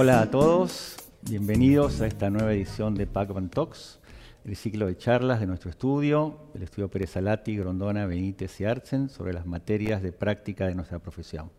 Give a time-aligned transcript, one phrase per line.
[0.00, 3.98] Hola a todos, bienvenidos a esta nueva edición de Pacman Talks,
[4.44, 9.08] el ciclo de charlas de nuestro estudio, el estudio Pérez Alati, Grondona, Benítez y Artzen,
[9.08, 11.50] sobre las materias de práctica de nuestra profesión.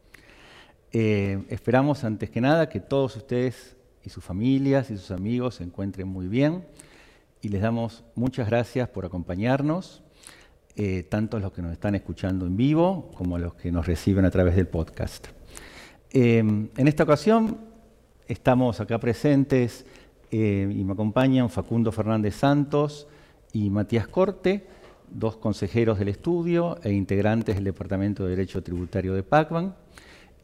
[0.94, 5.66] Eh, esperamos antes que nada que todos ustedes y sus familias y sus amigos se
[5.66, 6.66] encuentren muy bien
[7.42, 10.02] y les damos muchas gracias por acompañarnos,
[10.78, 14.32] eh, tanto los que nos están escuchando en vivo como los que nos reciben a
[14.32, 15.28] través del podcast.
[16.12, 17.69] Eh, en esta ocasión
[18.30, 19.86] estamos acá presentes
[20.32, 23.08] eh, y me acompañan Facundo Fernández Santos
[23.52, 24.68] y Matías Corte,
[25.10, 29.74] dos consejeros del estudio e integrantes del Departamento de Derecho Tributario de PACBAN,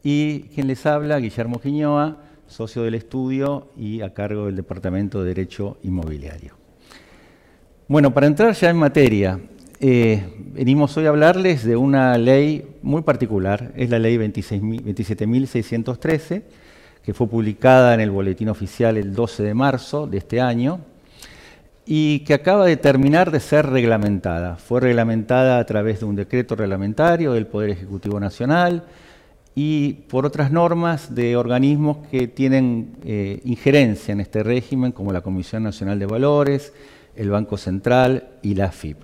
[0.02, 2.16] y quien les habla, Guillermo Quiñoa,
[2.48, 6.54] socio del estudio y a cargo del Departamento de Derecho Inmobiliario.
[7.86, 9.38] Bueno, para entrar ya en materia,
[9.78, 16.42] eh, venimos hoy a hablarles de una ley muy particular, es la ley 27.613,
[17.06, 20.80] que fue publicada en el Boletín Oficial el 12 de marzo de este año
[21.86, 24.56] y que acaba de terminar de ser reglamentada.
[24.56, 28.86] Fue reglamentada a través de un decreto reglamentario del Poder Ejecutivo Nacional
[29.54, 35.20] y por otras normas de organismos que tienen eh, injerencia en este régimen, como la
[35.20, 36.72] Comisión Nacional de Valores,
[37.14, 38.96] el Banco Central y la AFIP.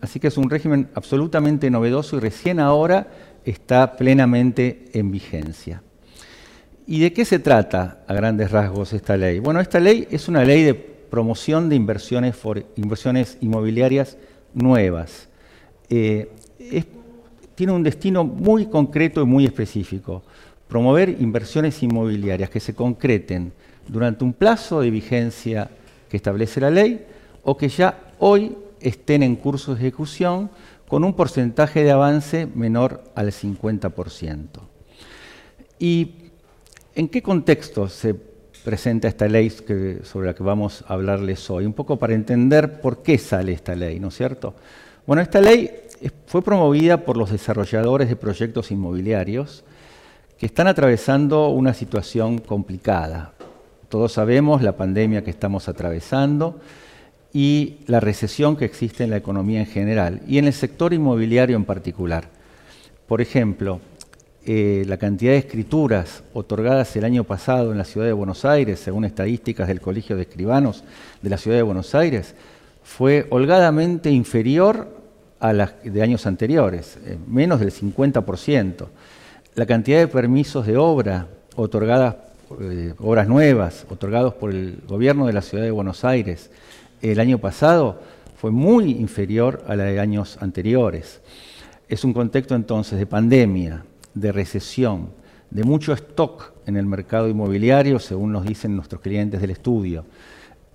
[0.00, 3.06] Así que es un régimen absolutamente novedoso y recién ahora
[3.44, 5.80] está plenamente en vigencia.
[6.88, 9.40] ¿Y de qué se trata a grandes rasgos esta ley?
[9.40, 14.16] Bueno, esta ley es una ley de promoción de inversiones, inmobiliarias
[14.54, 15.26] nuevas.
[15.88, 16.30] Eh,
[17.56, 20.22] tiene un destino muy concreto y muy específico.
[20.68, 23.52] Promover inversiones inmobiliarias que se concreten
[23.88, 25.68] durante un plazo de vigencia
[26.08, 27.04] que establece la ley
[27.42, 30.50] o que ya hoy estén en curso de ejecución
[30.86, 34.46] con un porcentaje de avance menor al 50%.
[35.80, 36.25] ¿Y
[36.96, 38.16] en qué contexto se
[38.64, 39.50] presenta esta ley
[40.02, 41.66] sobre la que vamos a hablarles hoy?
[41.66, 44.54] Un poco para entender por qué sale esta ley, ¿no es cierto?
[45.06, 45.70] Bueno, esta ley
[46.26, 49.62] fue promovida por los desarrolladores de proyectos inmobiliarios
[50.38, 53.34] que están atravesando una situación complicada.
[53.90, 56.58] Todos sabemos la pandemia que estamos atravesando
[57.32, 61.56] y la recesión que existe en la economía en general y en el sector inmobiliario
[61.56, 62.30] en particular.
[63.06, 63.80] Por ejemplo,
[64.48, 68.78] eh, la cantidad de escrituras otorgadas el año pasado en la ciudad de Buenos Aires,
[68.78, 70.84] según estadísticas del Colegio de Escribanos
[71.20, 72.36] de la ciudad de Buenos Aires,
[72.84, 74.88] fue holgadamente inferior
[75.40, 78.88] a las de años anteriores, eh, menos del 50%.
[79.56, 81.26] La cantidad de permisos de obra
[81.56, 82.14] otorgadas,
[82.60, 86.50] eh, obras nuevas, otorgados por el gobierno de la ciudad de Buenos Aires,
[87.02, 88.00] el año pasado
[88.36, 91.20] fue muy inferior a la de años anteriores.
[91.88, 93.82] Es un contexto entonces de pandemia,
[94.16, 95.10] de recesión,
[95.50, 100.04] de mucho stock en el mercado inmobiliario, según nos dicen nuestros clientes del estudio,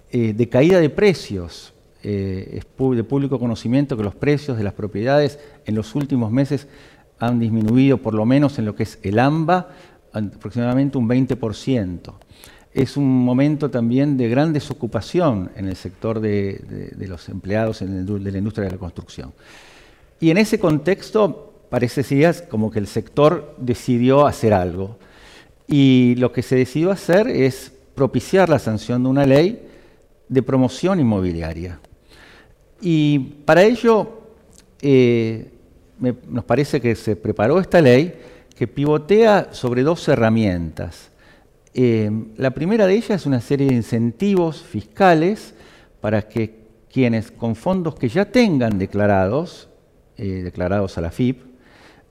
[0.10, 1.74] eh, de caída de precios.
[2.04, 6.68] Eh, es de público conocimiento que los precios de las propiedades en los últimos meses
[7.20, 9.70] han disminuido, por lo menos en lo que es el AMBA,
[10.14, 12.14] aproximadamente un 20%
[12.74, 18.38] es un momento también de gran desocupación en el sector de, los empleados de la
[18.38, 19.34] industria de la construcción.
[20.20, 22.04] Y en ese contexto parece
[22.50, 24.98] como que el sector decidió hacer algo.
[25.68, 29.70] Y lo que se decidió hacer es propiciar la sanción de una ley
[30.28, 31.80] de promoción inmobiliaria.
[32.82, 34.20] Y para ello
[34.82, 35.50] eh,
[36.28, 38.16] nos parece que se preparó esta ley
[38.54, 41.10] que pivotea sobre dos herramientas.
[41.74, 45.54] Eh, la primera de ellas es una serie de incentivos fiscales
[46.02, 46.54] para que
[46.92, 49.70] quienes con fondos que ya tengan declarados,
[50.18, 51.51] eh, declarados a la FIP,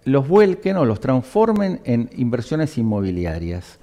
[0.04, 3.78] los vuelquen o los transformen en inversiones inmobiliarias.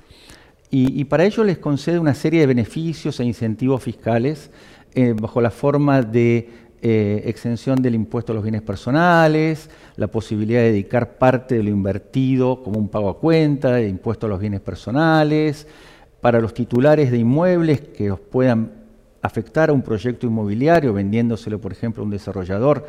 [0.69, 4.51] Y, para ello les concede una serie de beneficios e incentivos fiscales
[4.93, 10.71] eh, bajo la forma de exención del impuesto a los bienes personales, la posibilidad de
[10.71, 14.61] dedicar parte de lo invertido como un pago a cuenta, de impuesto a los bienes
[14.61, 15.67] personales,
[16.21, 18.71] para los titulares de inmuebles que os puedan
[19.21, 22.87] afectar a un proyecto inmobiliario, vendiéndoselo, por ejemplo, a un desarrollador,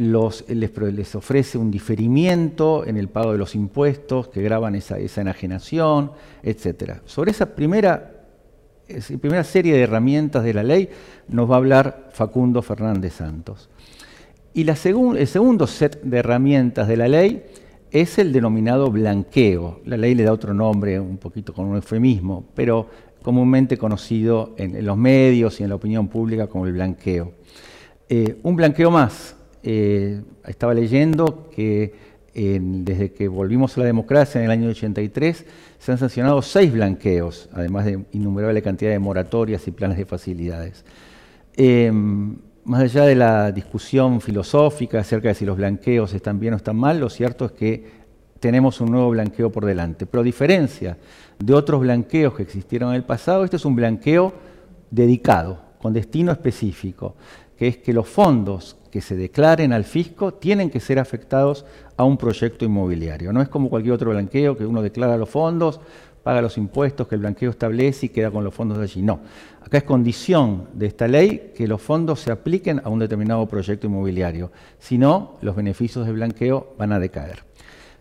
[0.00, 6.12] les, ofrece un diferimiento en el pago de los impuestos que graban esa, enajenación,
[6.42, 7.00] etc.
[7.04, 8.24] Sobre esa primera,
[9.20, 10.88] primera serie de herramientas de la ley
[11.28, 13.68] nos va a hablar Facundo Fernández Santos.
[14.54, 14.76] Y el
[15.26, 17.44] segundo set de herramientas de la ley
[17.90, 19.80] es el denominado blanqueo.
[19.84, 22.88] La ley le da otro nombre, un poquito con un eufemismo, pero
[23.22, 27.32] comúnmente conocido en, los medios y en la opinión pública como el blanqueo.
[28.08, 29.36] Eh, un blanqueo más.
[29.62, 35.44] Eh, estaba leyendo que desde que volvimos a la democracia en el año 83,
[35.78, 40.84] se han sancionado seis blanqueos, además de innumerable cantidad de moratorias y planes de facilidades.
[41.56, 46.56] Em, más allá de la discusión filosófica acerca de si los blanqueos están bien o
[46.56, 48.00] están mal, lo cierto es que
[48.38, 50.06] tenemos un nuevo blanqueo por delante.
[50.06, 50.96] Pero a diferencia
[51.38, 54.32] de otros blanqueos que existieron en el pasado, este es un blanqueo
[54.90, 57.16] dedicado, con destino específico,
[57.60, 61.66] que es que los fondos que se declaren al fisco tienen que ser afectados
[61.98, 63.34] a un proyecto inmobiliario.
[63.34, 65.78] No es como cualquier otro blanqueo que uno declara los fondos,
[66.22, 69.02] paga los impuestos que el blanqueo establece y queda con los fondos de allí.
[69.02, 69.20] No,
[69.62, 73.88] acá es condición de esta ley que los fondos se apliquen a un determinado proyecto
[73.88, 74.50] inmobiliario.
[74.78, 77.44] Si no, los beneficios del blanqueo van a decaer.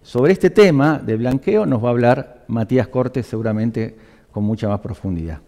[0.02, 3.94] Sobre este tema de blanqueo nos va a hablar Matías Cortes seguramente
[4.32, 5.42] con mucha más profundidad.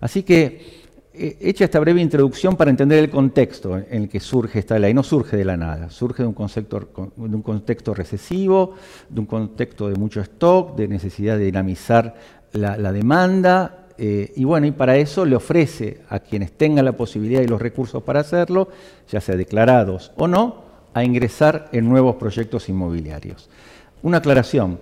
[0.00, 0.83] Así que
[1.16, 4.92] hecha esta breve introducción para entender el contexto en el que surge esta ley.
[4.92, 8.74] No surge de la nada, surge de un, de un contexto recesivo,
[9.08, 12.14] de un contexto de mucho stock, de necesidad de dinamizar
[12.52, 13.86] la, demanda.
[13.96, 17.62] Eh, y bueno, y para eso le ofrece a quienes tengan la posibilidad y los
[17.62, 18.68] recursos para hacerlo,
[19.08, 20.64] ya sea declarados o no,
[20.94, 23.48] a ingresar en nuevos proyectos inmobiliarios.
[24.02, 24.80] Una aclaración,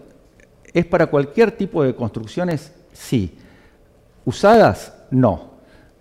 [0.73, 2.73] ¿es para cualquier tipo de construcciones?
[2.93, 3.37] Sí.
[4.25, 4.95] ¿Usadas?
[5.11, 5.52] No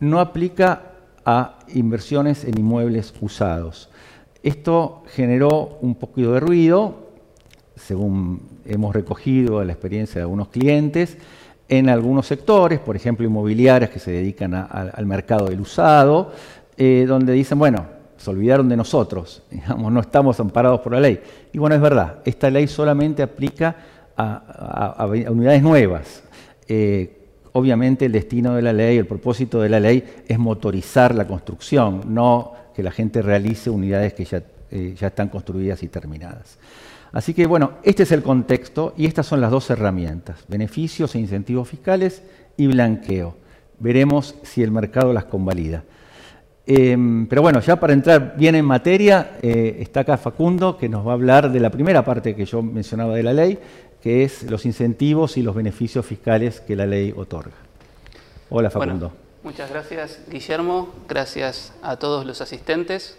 [0.02, 0.82] no aplica
[1.24, 3.90] a inversiones en inmuebles usados.
[4.44, 7.12] Esto generó un poquito de ruido,
[7.76, 11.18] según hemos recogido la experiencia de algunos clientes,
[11.70, 16.32] en algunos sectores, por ejemplo inmobiliarias que se dedican al mercado del usado,
[16.76, 17.86] eh, donde dicen, bueno,
[18.18, 21.22] se olvidaron de nosotros, digamos, no estamos amparados por la ley.
[21.54, 23.76] Y bueno, es verdad, esta ley solamente aplica
[24.18, 26.24] a, unidades nuevas.
[26.68, 27.21] Eh,
[27.54, 32.02] obviamente el destino de la ley, el propósito de la ley es motorizar la construcción,
[32.08, 36.58] no que la gente realice unidades que ya, eh, ya están construidas y terminadas.
[37.12, 41.20] Así que bueno, este es el contexto y estas son las dos herramientas, beneficios e
[41.20, 42.24] incentivos fiscales
[42.56, 43.36] y blanqueo.
[43.80, 45.84] Veremos si el mercado las convalida.
[46.66, 51.06] Em, pero bueno, ya para entrar bien en materia, eh, está acá Facundo, que nos
[51.06, 53.60] va a hablar de la primera parte que yo mencionaba de la ley,
[54.02, 57.56] que es los incentivos y los beneficios fiscales que la ley otorga.
[58.50, 59.12] Hola Facundo.
[59.44, 63.18] muchas gracias Guillermo, gracias a todos los asistentes.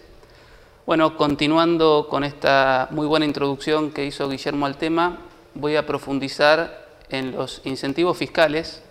[0.85, 5.21] Bueno, continuando con esta muy buena introducción que hizo Guillermo al tema,
[5.55, 8.83] voy a profundizar en los incentivos fiscales,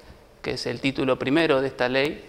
[0.42, 2.24] que es el título primero de esta ley,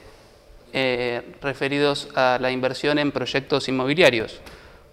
[0.73, 4.41] eh, referidos a la inversión en proyectos inmobiliarios.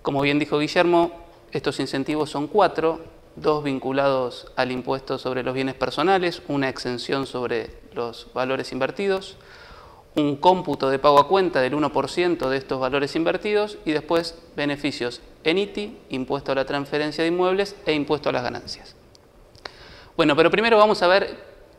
[0.04, 1.12] Como bien dijo Guillermo,
[1.52, 3.02] estos incentivos son cuatro,
[3.42, 9.38] dos vinculados al impuesto sobre los bienes personales, una exención sobre los valores invertidos,
[10.16, 15.22] un cómputo de pago a cuenta del 1% de estos valores invertidos y después beneficios
[15.44, 18.96] en ITI, impuesto a la transferencia de inmuebles e impuesto a las ganancias.
[20.18, 21.38] Bueno, pero primero vamos a ver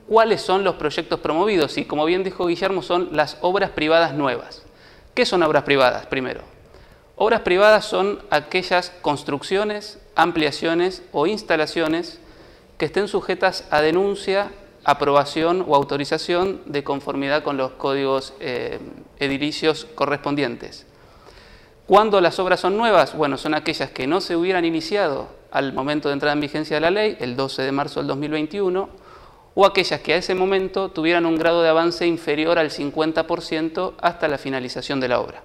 [0.09, 4.65] cuáles son los proyectos promovidos y como bien dijo Guillermo son las obras privadas nuevas.
[5.15, 6.41] ¿Qué son obras privadas primero?
[7.17, 12.21] Obras privadas son aquellas construcciones, ampliaciones o instalaciones
[12.79, 14.53] que estén sujetas a denuncia,
[14.85, 18.79] aprobación o autorización de conformidad con los códigos eh,
[19.19, 20.87] edilicios correspondientes.
[21.87, 23.17] ¿Cuándo las obras son nuevas?
[23.17, 26.81] Bueno, son aquellas que no se hubieran iniciado al momento de entrada en vigencia de
[26.81, 28.89] la ley, el 12 de marzo del 2021,
[29.55, 34.29] o aquellas que a ese momento tuvieran un grado de avance inferior al 50% hasta
[34.29, 35.43] la finalización de la obra.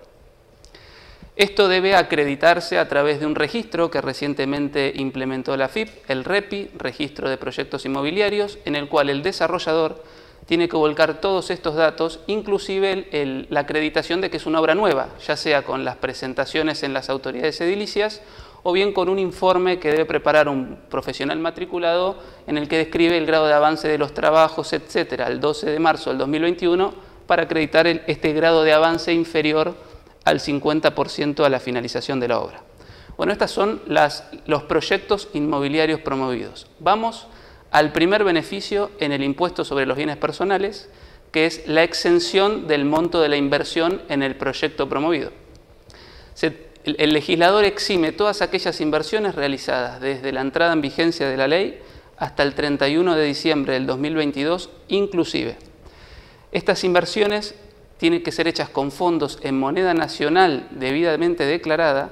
[1.35, 6.69] Esto debe acreditarse a través de un registro que recientemente implementó la FIP, el REPI,
[6.77, 10.01] Registro de Proyectos Inmobiliarios, en el cual el desarrollador
[10.45, 15.09] tiene que volcar todos estos datos, inclusive la acreditación de que es una obra nueva,
[15.27, 18.21] ya sea con las presentaciones en las autoridades edilicias
[18.63, 23.17] o bien con un informe que debe preparar un profesional matriculado en el que describe
[23.17, 26.93] el grado de avance de los trabajos, etcétera, el 12 de marzo del 2021
[27.27, 29.75] para acreditar este grado de avance inferior
[30.25, 32.61] al 50% a la finalización de la obra.
[33.15, 33.81] Bueno, estos son
[34.45, 36.67] los proyectos inmobiliarios promovidos.
[36.79, 37.27] Vamos
[37.71, 40.89] al primer beneficio en el impuesto sobre los bienes personales,
[41.31, 45.31] que es la exención del monto de la inversión en el proyecto promovido.
[46.83, 51.79] el legislador exime todas aquellas inversiones realizadas desde la entrada en vigencia de la ley
[52.17, 55.57] hasta el 31 de diciembre del 2022 inclusive.
[56.51, 57.55] Estas inversiones
[57.97, 62.11] tienen que ser hechas con fondos en moneda nacional debidamente declarada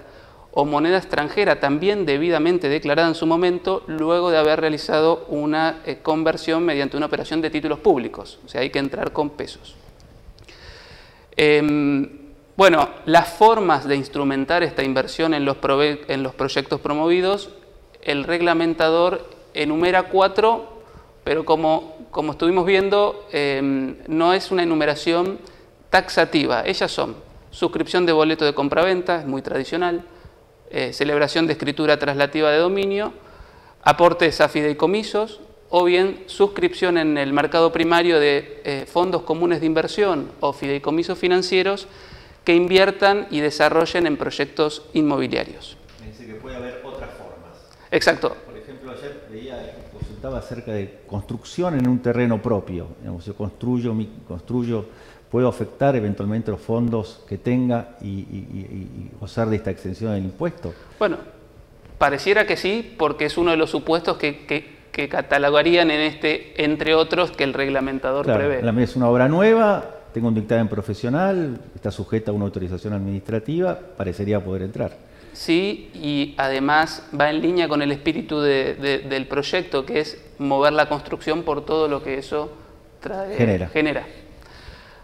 [0.55, 5.97] o moneda extranjera también debidamente declarada en su momento luego de haber realizado una eh,
[6.01, 8.39] conversión mediante una operación de títulos públicos.
[8.45, 9.75] O sea, hay que entrar con pesos.
[11.35, 12.07] Em,
[12.55, 17.49] bueno, las formas de instrumentar esta inversión en los, proyectos promovidos
[18.03, 20.83] el reglamentador enumera cuatro,
[21.23, 25.39] pero como, como estuvimos viendo, em, no es una enumeración
[25.93, 26.63] taxativa.
[26.65, 27.15] Ellas son
[27.51, 30.03] suscripción de boleto de compraventa, es muy tradicional,
[30.71, 33.13] eh, celebración de escritura traslativa de dominio,
[33.83, 39.67] aportes a fideicomisos, o bien suscripción en el mercado primario de eh, fondos comunes de
[39.67, 41.85] inversión o fideicomisos financieros
[42.43, 45.77] que inviertan y desarrollen en proyectos inmobiliarios.
[46.03, 47.69] dice que puede haber otras formas.
[47.91, 48.35] Exacto.
[48.47, 52.87] Por ejemplo, ayer veía, consultaba acerca de construcción en un terreno propio.
[52.99, 53.95] Digamos, yo construyo,
[54.27, 54.85] construyo,
[55.33, 60.73] puedo afectar eventualmente los fondos que tenga y, gozar de esta exención del impuesto.
[60.97, 61.17] Bueno,
[61.97, 64.45] pareciera que sí, porque es uno de los supuestos que
[64.93, 68.61] que catalogarían en este, entre otros, que el reglamentador prevé.
[68.61, 73.77] La es una obra nueva, tengo un dictamen profesional, está sujeta a una autorización administrativa,
[73.97, 74.91] parecería poder entrar.
[75.33, 80.87] Sí, y además va en línea con el espíritu del proyecto, que es mover la
[80.87, 82.51] construcción por todo lo que eso
[83.35, 83.69] genera.
[83.69, 84.05] genera.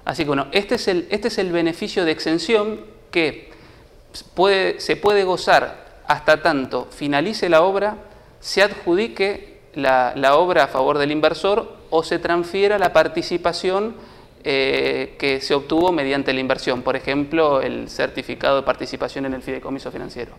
[0.10, 2.80] Así que bueno, este es el, este es el beneficio de exención
[3.12, 3.52] que
[4.12, 7.96] se puede gozar hasta tanto finalice la obra,
[8.40, 13.98] se adjudique la, obra a favor del inversor o se transfiera la participación
[14.44, 19.44] eh, que se obtuvo mediante la inversión, por ejemplo, el certificado de participación en el
[19.44, 20.32] fideicomiso financiero,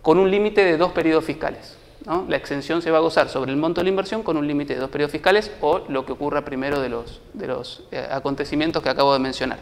[0.00, 1.76] con un límite de dos periodos fiscales.
[2.06, 4.74] La exención se va a gozar sobre el monto de la inversión con un límite
[4.74, 8.82] de dos periodos fiscales o lo que ocurra primero de los, de los eh, acontecimientos
[8.82, 9.58] que acabo de mencionar.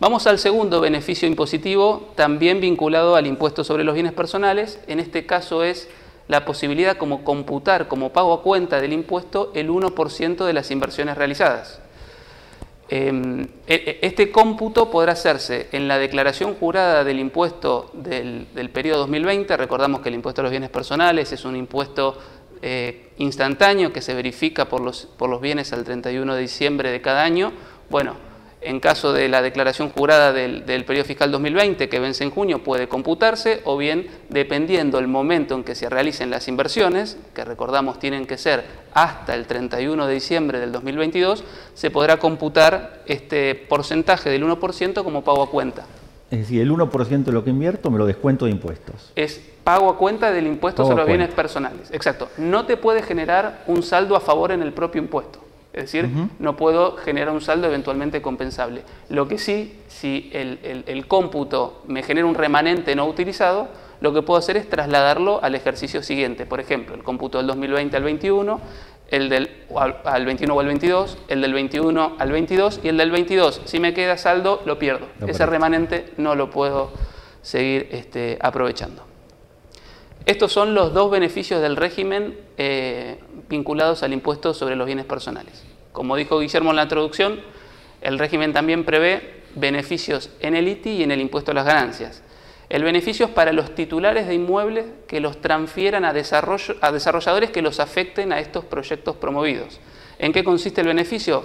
[0.00, 4.80] Vamos al segundo beneficio impositivo, también vinculado al impuesto sobre los bienes personales.
[4.86, 5.88] En este caso es
[6.28, 11.16] la posibilidad como computar como pago a cuenta del impuesto el 1% de las inversiones
[11.16, 11.80] realizadas.
[12.90, 19.00] Em, e, e, este cómputo podrá hacerse en la declaración jurada del impuesto del, periodo
[19.00, 19.56] 2020.
[19.56, 22.16] Recordamos que el impuesto a los bienes personales es un impuesto
[22.62, 27.02] eh, instantáneo que se verifica por los, por los bienes al 31 de diciembre de
[27.02, 27.52] cada año.
[27.90, 28.27] Bueno,
[28.60, 32.88] en caso de la declaración jurada del, periodo fiscal 2020 que vence en junio puede
[32.88, 38.26] computarse o bien dependiendo el momento en que se realicen las inversiones, que recordamos tienen
[38.26, 44.44] que ser hasta el 31 de diciembre del 2022, se podrá computar este porcentaje del
[44.44, 45.86] 1% como pago a cuenta.
[46.30, 49.12] Es decir, el 1% de lo que invierto me lo descuento de impuestos.
[49.16, 51.90] Es pago a cuenta del impuesto sobre los bienes personales.
[51.90, 52.28] Exacto.
[52.36, 55.40] No te puede generar un saldo a favor en el propio impuesto.
[55.78, 56.08] Es decir,
[56.40, 58.82] no puedo generar un saldo eventualmente compensable.
[59.10, 63.68] Lo que sí, si el, cómputo me genera un remanente no utilizado,
[64.00, 66.46] lo que puedo hacer es trasladarlo al ejercicio siguiente.
[66.46, 68.60] Por ejemplo, el cómputo del 2020 al 21,
[69.08, 69.50] el del
[70.04, 73.62] al, 21 o al 22, el del 21 al 22 y el del 22.
[73.64, 75.06] Si me queda saldo, lo pierdo.
[75.28, 76.90] Ese remanente no lo puedo
[77.40, 79.04] seguir este, aprovechando.
[80.26, 85.67] Estos son los dos beneficios del régimen eh, vinculados al impuesto sobre los bienes personales.
[85.92, 87.40] Como dijo Guillermo en la introducción,
[88.00, 92.22] el régimen también prevé beneficios en el ITI y en el impuesto a las ganancias.
[92.68, 97.62] El beneficio es para los titulares de inmuebles que los transfieran a, a desarrolladores que
[97.62, 99.80] los afecten a estos proyectos promovidos.
[100.18, 101.44] ¿En qué consiste el beneficio?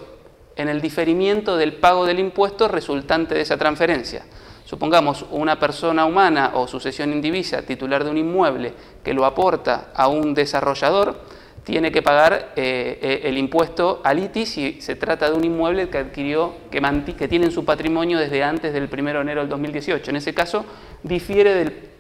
[0.58, 4.26] En el diferimiento del pago del impuesto resultante de esa transferencia.
[4.66, 8.74] Supongamos una persona humana o sucesión indivisa titular de un inmueble
[9.04, 11.22] que lo aporta a un desarrollador,
[11.64, 15.90] tiene que pagar eh, eh, el impuesto al ITI si se trata de un inmueble
[15.90, 20.10] que adquirió, que, tiene en su patrimonio desde antes del 1 de enero del 2018.
[20.10, 20.66] En ese caso,
[21.04, 21.54] difiere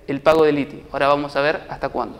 [0.05, 0.83] del pago del ITI.
[0.91, 2.19] Ahora vamos a ver hasta cuándo.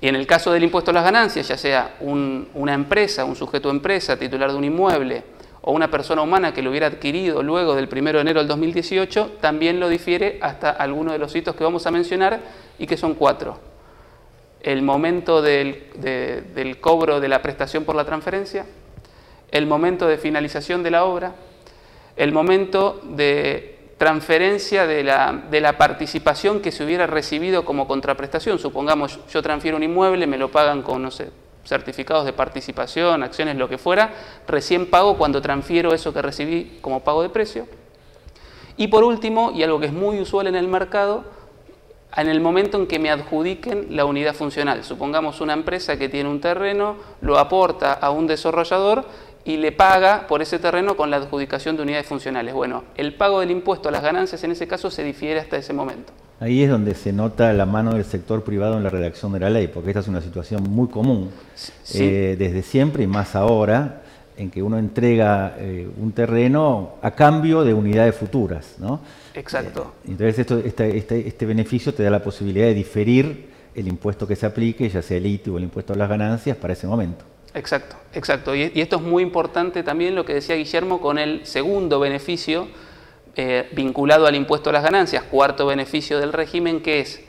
[0.00, 3.68] Y en el caso del impuesto a las ganancias, ya sea una empresa, un sujeto
[3.68, 5.24] de empresa titular de un inmueble,
[5.64, 9.38] o una persona humana que lo hubiera adquirido luego del 1 de enero del 2018,
[9.40, 12.40] también lo difiere hasta algunos de los hitos que vamos a mencionar
[12.80, 13.71] y que son cuatro
[14.62, 18.64] el momento del, cobro de la prestación por la transferencia,
[19.50, 21.34] el momento de finalización de la obra,
[22.16, 28.58] el momento de transferencia de la, participación que se hubiera recibido como contraprestación.
[28.58, 31.10] Supongamos, yo transfiero un inmueble, me lo pagan con, no
[31.64, 34.12] certificados de participación, acciones, lo que fuera,
[34.48, 37.68] recién pago cuando transfiero eso que recibí como pago de precio.
[38.76, 41.24] Y por último, y algo que es muy usual en el mercado,
[42.16, 44.84] en el momento en que me adjudiquen la unidad funcional.
[44.84, 49.04] Supongamos una empresa que tiene un terreno, lo aporta a un desarrollador
[49.44, 52.54] y le paga por ese terreno con la adjudicación de unidades funcionales.
[52.54, 55.72] Bueno, el pago del impuesto a las ganancias en ese caso se difiere hasta ese
[55.72, 56.12] momento.
[56.38, 59.50] Ahí es donde se nota la mano del sector privado en la redacción de la
[59.50, 61.30] ley, porque esta es una situación muy común
[61.94, 64.02] eh, desde siempre y más ahora
[64.36, 68.74] en que uno entrega eh, un terreno a cambio de unidades futuras.
[68.78, 69.00] ¿no?
[69.34, 69.94] Exacto.
[70.06, 74.46] Entonces esto, este, este, beneficio te da la posibilidad de diferir el impuesto que se
[74.46, 77.24] aplique, ya sea el ITI o el impuesto a las ganancias, para ese momento.
[77.54, 78.54] Exacto, exacto.
[78.54, 82.68] Y, esto es muy importante también lo que decía Guillermo con el segundo beneficio
[83.36, 87.20] eh, vinculado al impuesto a las ganancias, cuarto beneficio del régimen, que es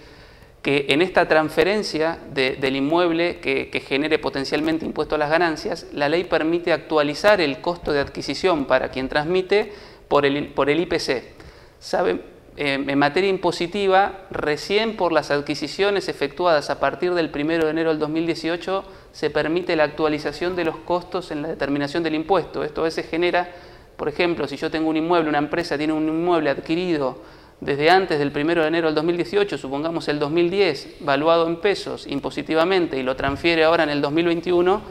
[0.63, 6.23] que en esta transferencia del inmueble que, genere potencialmente impuesto a las ganancias, la ley
[6.23, 9.73] permite actualizar el costo de adquisición para quien transmite
[10.07, 11.42] por el, por el IPC.
[11.83, 12.21] ¿Sabe?
[12.55, 17.89] Eh, en materia impositiva, recién por las adquisiciones efectuadas a partir del 1 de enero
[17.89, 22.63] del 2018 se permite la actualización de los costos en la determinación del impuesto.
[22.63, 23.51] Esto a veces genera,
[23.97, 27.17] por ejemplo, si yo tengo un inmueble, una empresa tiene un inmueble adquirido
[27.59, 32.97] desde antes del 1 de enero del 2018, supongamos el 2010, valuado en pesos impositivamente
[32.97, 34.81] y lo transfiere ahora en el 2021,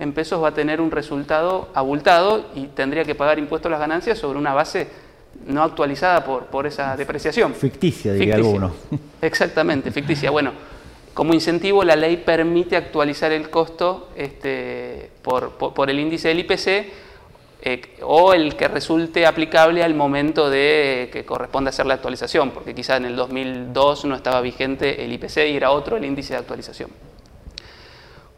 [0.00, 3.80] en pesos va a tener un resultado abultado y tendría que pagar impuestos a las
[3.80, 4.88] ganancias sobre una base
[5.46, 7.54] no actualizada por, por esa depreciación.
[7.54, 8.72] Ficticia, diría alguno.
[9.20, 10.30] Exactamente, ficticia.
[10.30, 10.52] Bueno,
[11.14, 16.68] como incentivo la ley permite actualizar el costo este, por, por el índice del IPC
[17.64, 22.74] eh, o el que resulte aplicable al momento de que corresponde hacer la actualización, porque
[22.74, 26.40] quizá en el 2002 no estaba vigente el IPC y era otro el índice de
[26.40, 26.90] actualización.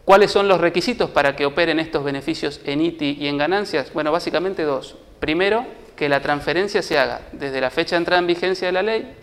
[0.05, 3.91] ¿Cuáles son los requisitos para que operen estos beneficios en ITI y en ganancias?
[3.95, 4.97] Bueno, básicamente dos.
[5.21, 5.65] Primero,
[5.97, 9.15] que la transferencia se haga desde la fecha de entrada en vigencia de la ley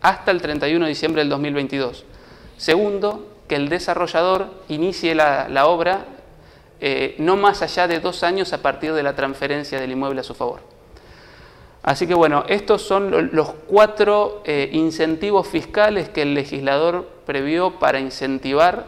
[0.00, 2.04] hasta el 31 de diciembre del 2022.
[2.56, 6.04] Segundo, que el desarrollador inicie la, obra
[6.80, 10.24] eh, no más allá de dos años a partir de la transferencia del inmueble a
[10.24, 10.60] su favor.
[11.82, 17.98] Así que bueno, estos son los cuatro eh, incentivos fiscales que el legislador previó para
[17.98, 18.86] incentivar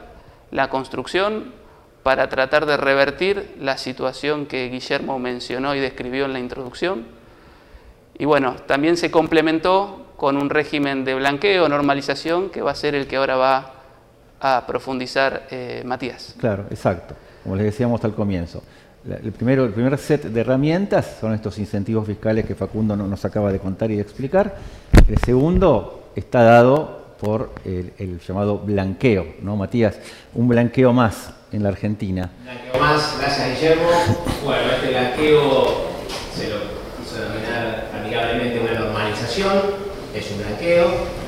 [0.53, 1.53] la construcción,
[2.05, 7.07] para tratar de revertir la situación que Guillermo mencionó y describió en la introducción.
[8.17, 12.95] Y bueno, también se complementó con un régimen de blanqueo, normalización, que va a ser
[12.95, 13.73] el que ahora va
[14.41, 16.37] a profundizar eh, Matías.
[16.39, 18.63] Claro, exacto como les decíamos al comienzo.
[19.07, 23.53] El, primero, el primer set de herramientas son estos incentivos fiscales que Facundo nos acaba
[23.53, 24.57] de contar y de explicar.
[25.07, 29.99] El segundo está dado por el, llamado blanqueo, ¿no, Matías?
[30.35, 32.31] Un blanqueo más en la Argentina.
[32.39, 33.89] Un blanqueo más, gracias Guillermo.
[34.45, 35.87] Bueno, este blanqueo
[36.35, 36.57] se lo
[37.03, 39.53] hizo denominar amigablemente una normalización,
[40.15, 41.25] es un blanqueo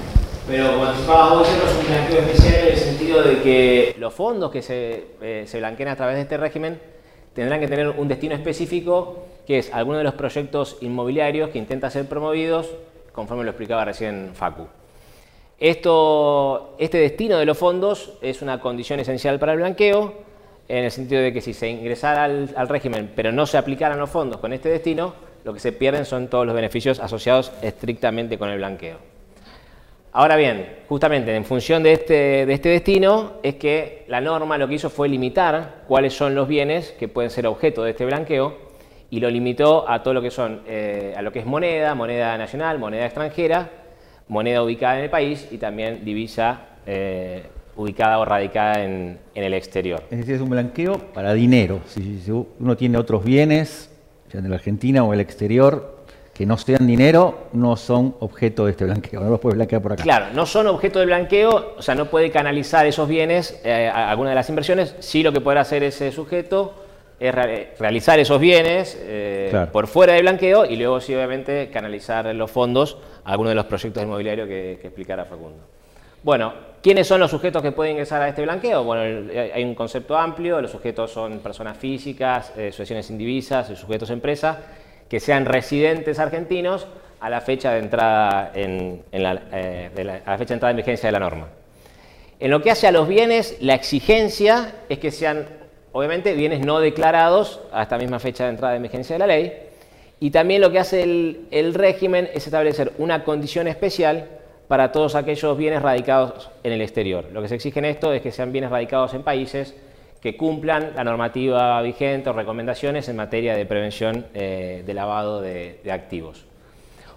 [0.46, 4.52] pero como anticipaba vos, es un blanqueo especial en el sentido de que los fondos
[4.52, 6.78] que se, eh, se blanqueen a través de este régimen
[7.34, 11.90] tendrán que tener un destino específico, que es alguno de los proyectos inmobiliarios que intenta
[11.90, 12.70] ser promovidos,
[13.12, 14.68] conforme lo explicaba recién Facu.
[15.59, 20.12] Esto, este destino de los fondos es una condición esencial para el blanqueo,
[20.69, 24.11] en el sentido de que si se ingresara al, régimen pero no se aplicaran los
[24.11, 25.14] fondos con este destino,
[25.45, 28.99] lo que se pierden son todos los beneficios asociados estrictamente con el blanqueo.
[30.12, 34.66] Ahora bien, justamente en función de este, de este destino es que la norma lo
[34.66, 38.57] que hizo fue limitar cuáles son los bienes que pueden ser objeto de este blanqueo
[39.11, 42.37] y lo limitó a todo lo que son eh, a lo que es moneda, moneda
[42.37, 43.71] nacional, moneda extranjera,
[44.28, 47.44] moneda ubicada en el país y también divisa eh,
[47.76, 50.02] ubicada o radicada en, en, el exterior.
[50.10, 51.80] Es decir, es un blanqueo para dinero.
[51.86, 53.90] Si, si uno tiene otros bienes,
[54.32, 55.96] ya en la Argentina o el exterior,
[56.36, 59.94] que no sean dinero no son objeto de este blanqueo, no los puede blanquear por
[59.94, 60.02] acá.
[60.02, 64.10] Claro, no son objeto de blanqueo, o sea, no puede canalizar esos bienes eh, a
[64.10, 66.86] alguna de las inversiones, sí lo que podrá hacer ese sujeto
[67.18, 67.35] es
[67.79, 72.98] realizar esos bienes eh, por fuera del blanqueo y luego sí obviamente canalizar los fondos
[73.24, 75.76] a alguno de los proyectos inmobiliarios que, que explicara Facundo.
[76.22, 76.52] Bueno,
[76.83, 78.83] ¿quiénes son los sujetos que pueden ingresar a este blanqueo?
[78.83, 84.59] Bueno, hay un concepto amplio, los sujetos son personas físicas, eh, asociaciones indivisas, sujetos empresa,
[85.09, 86.87] que sean residentes argentinos
[87.20, 91.07] a la fecha de entrada en, la, eh, a la fecha de entrada en vigencia
[91.09, 91.48] de la norma.
[92.40, 95.46] En lo que hace a los bienes, la exigencia es que sean,
[95.96, 99.52] obviamente, bienes no declarados a esta misma fecha de entrada en vigencia de la ley.
[100.20, 104.28] Y también lo que hace el, régimen es establecer una condición especial
[104.68, 107.24] para todos aquellos bienes radicados en el exterior.
[107.32, 109.74] Lo que se exige en esto es que sean bienes radicados en países
[110.20, 115.80] que cumplan la normativa vigente o recomendaciones en materia de prevención eh, de lavado de,
[115.90, 116.44] activos.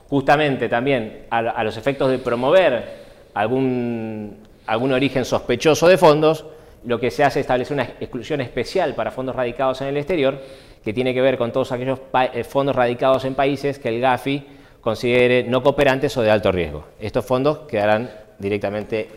[0.08, 2.86] Justamente también a, los efectos de promover
[3.34, 4.38] algún,
[4.68, 6.46] algún origen sospechoso de fondos,
[6.86, 10.40] lo que se hace es establecer una exclusión especial para fondos radicados en el exterior,
[10.84, 12.00] que tiene que ver con todos aquellos
[12.34, 14.46] eh, fondos radicados en países que el GAFI
[14.82, 16.86] considere no cooperantes o de alto riesgo.
[17.00, 19.10] Estos fondos quedarán directamente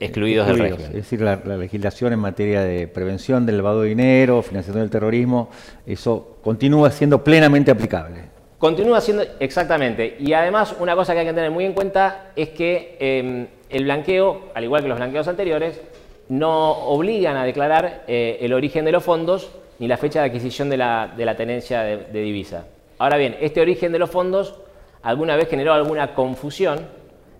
[0.00, 0.86] excluidos, del régimen.
[0.86, 5.50] Es decir, la, legislación en materia de prevención del lavado de dinero, financiación del terrorismo,
[5.86, 8.38] eso continúa siendo plenamente aplicable.
[8.58, 10.16] Continúa siendo, exactamente.
[10.18, 13.84] Y además, una cosa que hay que tener muy en cuenta es que em, el
[13.84, 15.80] blanqueo, al igual que los blanqueos anteriores,
[16.28, 20.68] no obligan a declarar eh, el origen de los fondos ni la fecha de adquisición
[20.68, 22.66] de la, tenencia de, divisa.
[22.98, 24.54] Ahora bien, este origen de los fondos
[25.02, 26.80] alguna vez generó alguna confusión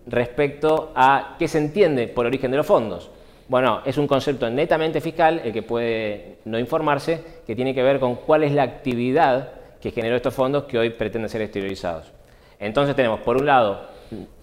[0.07, 3.11] respecto a qué se entiende por origen de los fondos.
[3.49, 7.99] Bueno, es un concepto netamente fiscal, el que puede no informarse, que tiene que ver
[7.99, 12.13] con cuál es la actividad que generó estos fondos que hoy pretenden ser exteriorizados.
[12.61, 13.87] Entonces tenemos, por un lado,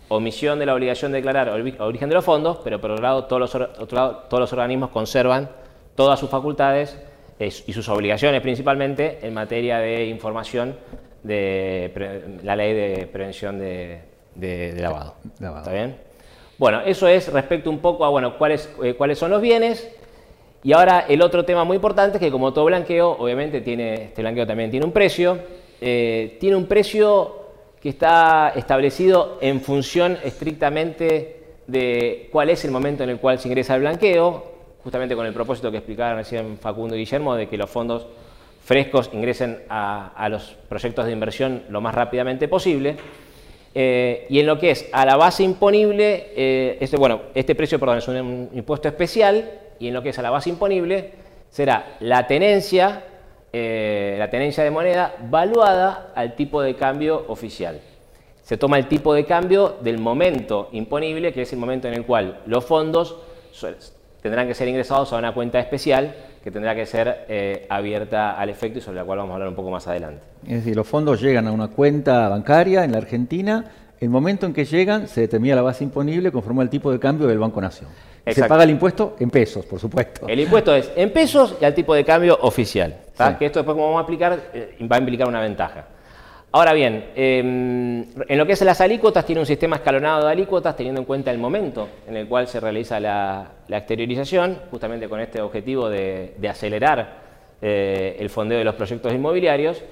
[0.09, 3.39] omisión de la obligación de declarar origen de los fondos, pero por otro lado, todos
[3.39, 5.49] los, todos los organismos conservan
[5.95, 6.99] todas sus facultades
[7.39, 10.75] y sus obligaciones principalmente en materia de información
[11.23, 15.15] de la ley de prevención de, lavado.
[15.33, 15.97] ¿Está bien?
[16.57, 19.89] Bueno, eso es respecto un poco a bueno, cuáles, eh, cuáles son los bienes.
[20.63, 24.21] Y ahora el otro tema muy importante es que como todo blanqueo, obviamente tiene, este
[24.21, 25.37] blanqueo también tiene un precio.
[25.81, 27.44] Eh, tiene un precio
[27.85, 33.47] que está establecido en función estrictamente de cuál es el momento en el cual se
[33.47, 34.43] ingresa el blanqueo,
[34.83, 38.07] justamente con el propósito que explicaron recién Facundo y Guillermo de que los fondos
[38.63, 42.97] frescos ingresen a, los proyectos de inversión lo más rápidamente posible.
[43.75, 47.79] Eh, y en lo que es a la base imponible, eh, este, bueno, este precio
[47.79, 51.11] perdón, es un impuesto especial, y en lo que es a la base imponible
[51.51, 53.03] será la tenencia
[53.57, 57.79] eh, la tenencia de moneda valuada al tipo de cambio oficial.
[58.43, 62.05] Se toma el tipo de cambio del momento imponible, que es el momento en el
[62.05, 63.15] cual los fondos
[64.21, 66.13] tendrán que ser ingresados a una cuenta especial
[66.43, 69.47] que tendrá que ser eh, abierta al efecto y sobre la cual vamos a hablar
[69.47, 70.21] un poco más adelante.
[70.45, 73.63] Es decir, los fondos llegan a una cuenta bancaria en la Argentina,
[74.05, 77.27] el momento en que llegan se determina la base imponible conforme al tipo de cambio
[77.27, 77.89] del Banco Nación.
[78.25, 80.27] Se paga el impuesto en pesos, por supuesto.
[80.27, 82.95] El impuesto es en pesos y al tipo de cambio oficial.
[83.37, 85.85] Que esto después, como vamos a aplicar, eh, va a implicar una ventaja.
[86.51, 90.75] Ahora bien, em, en lo que es las alícuotas, tiene un sistema escalonado de alícuotas
[90.75, 95.41] teniendo en cuenta el momento en el cual se realiza la, exteriorización, justamente con este
[95.41, 97.23] objetivo de, acelerar
[97.61, 99.83] eh, el fondeo de los proyectos inmobiliarios.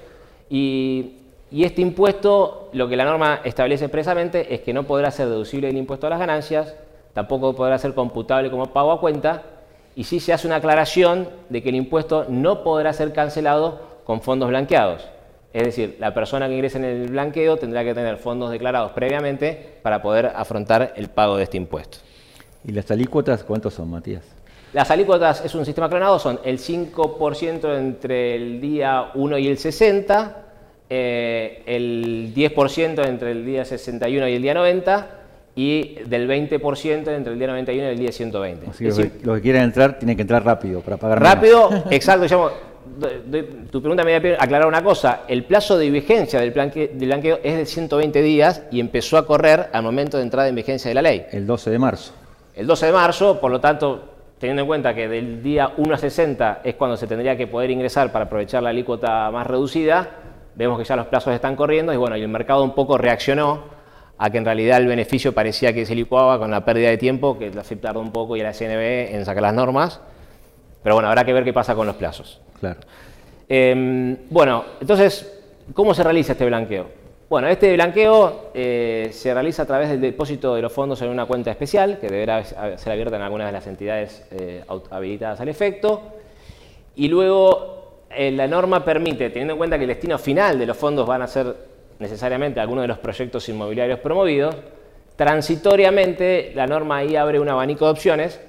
[0.48, 5.28] Y, y, este impuesto, lo que la norma establece expresamente es que no podrá ser
[5.28, 6.74] deducible el impuesto a las ganancias,
[7.12, 9.42] tampoco podrá ser computable como pago a cuenta,
[9.96, 14.20] y sí se hace una aclaración de que el impuesto no podrá ser cancelado con
[14.20, 15.08] fondos blanqueados.
[15.52, 19.78] Es decir, la persona que ingrese en el blanqueo tendrá que tener fondos declarados previamente
[19.82, 21.98] para poder afrontar el pago de este impuesto.
[22.64, 24.24] ¿Y las alícuotas cuántos son, Matías?
[24.72, 29.56] Las alícuotas es un sistema clonado, son el 5% entre el día 1 y el
[29.56, 30.43] 60,
[30.96, 35.08] eh, el 10% entre el día 61 y el día 90,
[35.56, 38.70] y del 20% entre el día 91 y el día 120.
[38.70, 42.52] Así los, que, quieran entrar tienen que entrar rápido para pagar Rápido, exacto.
[43.72, 45.22] tu pregunta me voy a aclarar una cosa.
[45.26, 49.82] El plazo de vigencia del, blanqueo es de 120 días y empezó a correr al
[49.82, 51.26] momento de entrada en vigencia de la ley.
[51.32, 52.12] El 12 de marzo.
[52.54, 55.98] El 12 de marzo, por lo tanto, teniendo en cuenta que del día 1 a
[55.98, 60.23] 60 es cuando se tendría que poder ingresar para aprovechar la alícuota más reducida,
[60.56, 63.74] vemos que ya los plazos están corriendo y bueno, y el mercado un poco reaccionó
[64.18, 67.38] a que en realidad el beneficio parecía que se licuaba con la pérdida de tiempo,
[67.38, 70.00] que la FIP tardó un poco y la CNB en sacar las normas.
[70.82, 72.40] Pero bueno, habrá que ver qué pasa con los plazos.
[72.60, 72.80] Claro.
[73.48, 76.86] Em, bueno, entonces, ¿cómo se realiza este blanqueo?
[77.28, 81.24] Bueno, este blanqueo eh, se realiza a través del depósito de los fondos en una
[81.24, 86.02] cuenta especial, que deberá ser abierta en algunas de las entidades eh, habilitadas al efecto.
[86.94, 87.73] Y luego
[88.16, 91.22] eh, la norma permite, teniendo en cuenta que el destino final de los fondos van
[91.22, 91.54] a ser
[91.98, 94.56] necesariamente alguno de los proyectos inmobiliarios promovidos,
[95.16, 98.40] transitoriamente la norma ahí abre un abanico de opciones,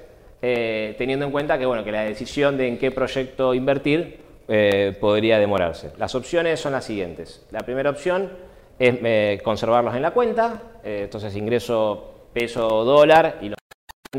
[0.42, 4.96] eh, teniendo en cuenta que, bueno, que la decisión de en qué proyecto invertir eh,
[5.00, 5.92] podría demorarse.
[5.98, 7.46] Las opciones son las siguientes.
[7.50, 8.30] La primera opción
[8.78, 13.56] es conservarlos en la cuenta, entonces ingreso peso dólar y los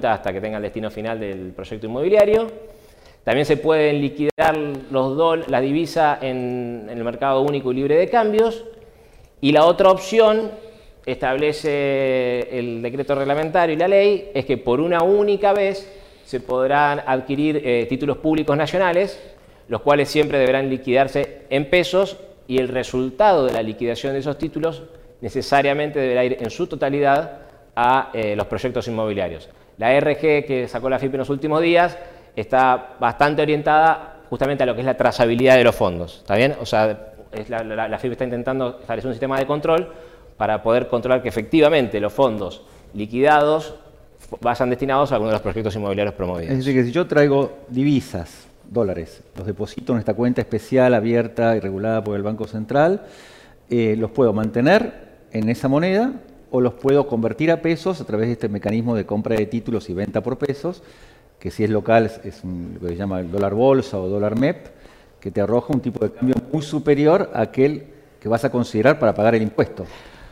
[0.04, 2.48] hasta que tenga el destino final del proyecto inmobiliario.
[3.28, 4.56] También se pueden liquidar
[4.90, 8.64] los la divisa en el mercado único y libre de cambios
[9.42, 10.50] y la otra opción,
[11.06, 17.02] establece el decreto reglamentario y la ley, es que por una única vez se podrán
[17.06, 19.22] adquirir eh, títulos públicos nacionales,
[19.68, 22.16] los cuales siempre deberán liquidarse en pesos
[22.48, 24.84] y el resultado de la liquidación de esos títulos
[25.20, 27.40] necesariamente deberá ir en su totalidad
[27.76, 29.50] a eh, los proyectos inmobiliarios.
[29.78, 31.98] La RG que sacó la FIP en los últimos días
[32.42, 36.56] está bastante orientada justamente a lo que es la trazabilidad de los fondos, ¿está bien?
[36.62, 37.14] O sea,
[37.50, 39.92] la, FIP está intentando establecer un sistema de control
[40.38, 43.76] para poder controlar que efectivamente los fondos liquidados
[44.42, 46.52] vayan destinados a algunos de los proyectos inmobiliarios promovidos.
[46.52, 51.56] Es decir, que si yo traigo divisas, dólares, los deposito en esta cuenta especial abierta
[51.56, 53.02] y regulada por el Banco Central,
[53.70, 56.14] eh, los puedo mantener en esa moneda
[56.52, 59.90] o los puedo convertir a pesos a través de este mecanismo de compra de títulos
[59.90, 60.82] y venta por pesos,
[61.48, 64.68] que si es local es lo que se llama el dólar bolsa o dólar MEP,
[65.18, 67.86] que te arroja un tipo de cambio muy superior a aquel
[68.20, 69.86] que vas a considerar para pagar el impuesto.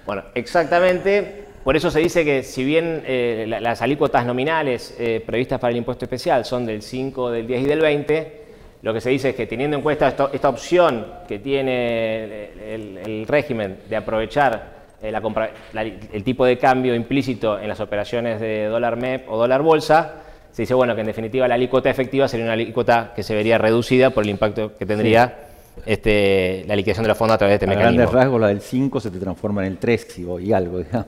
[0.05, 1.45] Bueno, exactamente.
[1.63, 5.77] Por eso se dice que si bien eh, las alícuotas nominales eh, previstas para el
[5.77, 8.41] impuesto especial son del 5, del 10 y del 20,
[8.81, 13.77] lo que se dice es que teniendo en cuenta esta, opción que tiene el, régimen
[13.87, 15.13] de aprovechar eh,
[16.11, 20.24] el tipo de cambio implícito en las operaciones de dólar MEP o dólar bolsa,
[20.55, 23.57] se dice bueno que en definitiva la alícuota efectiva sería una alícuota que se vería
[23.57, 25.49] reducida por el impacto que tendría
[25.85, 27.97] este, la liquidación de los fondos a través de este mecanismo.
[27.97, 31.07] grandes rasgos, la del 5 se te transforma en el 3 y algo, digamos.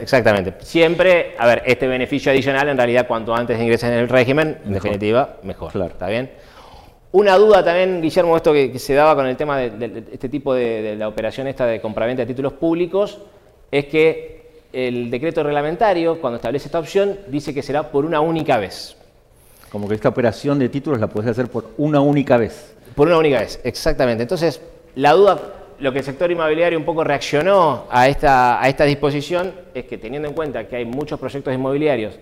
[0.00, 0.54] exactamente.
[0.60, 4.72] Siempre, a ver, este beneficio adicional, en realidad, cuanto antes ingreses en el régimen, en
[4.72, 5.72] definitiva, mejor.
[5.72, 5.90] Claro.
[5.90, 6.30] ¿Está bien?
[7.12, 10.96] Una duda también, Guillermo, esto que, se daba con el tema de, este tipo de,
[10.96, 13.18] la operación esta de compraventa de títulos públicos,
[13.70, 14.37] es que
[14.86, 18.96] el decreto reglamentario, cuando establece esta opción, dice que será por una única vez.
[19.70, 22.74] Como que esta operación de títulos la puedes hacer por una única vez.
[22.94, 24.22] Por una única vez, exactamente.
[24.22, 24.60] Entonces,
[24.94, 25.40] la duda,
[25.80, 29.98] lo que el sector inmobiliario un poco reaccionó a esta, a esta disposición es que
[29.98, 32.14] teniendo en cuenta que hay muchos proyectos inmobiliarios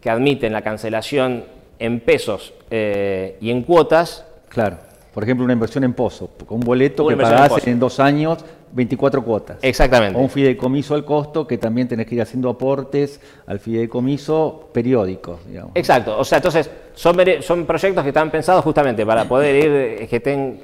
[0.00, 1.44] que admiten la cancelación
[1.78, 4.24] en pesos eh, y en cuotas.
[4.48, 4.78] Claro.
[5.12, 8.38] Por ejemplo, una inversión en pozo, con un boleto que pagás en, dos años
[8.72, 9.58] 24 cuotas.
[9.60, 10.18] Exactamente.
[10.18, 15.46] O un fideicomiso al costo que también tenés que ir haciendo aportes al fideicomiso periódicos.
[15.46, 15.72] Digamos.
[15.74, 16.18] Exacto.
[16.18, 20.16] O sea, entonces son, son proyectos que están pensados justamente para poder ir, eh, que
[20.16, 20.60] estén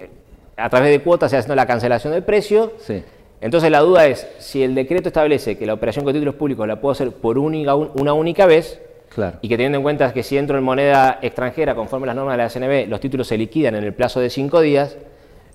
[0.57, 2.73] a través de cuotas, haciendo la cancelación del precio.
[2.81, 3.03] Sí.
[3.41, 6.81] Entonces la duda es, si el decreto establece que la operación con títulos públicos la
[6.81, 8.81] puedo hacer por única, una única vez,
[9.43, 12.43] y que teniendo en cuenta que si entro en moneda extranjera, conforme las normas de
[12.43, 14.97] la SNB, los títulos se liquidan en el plazo de cinco días,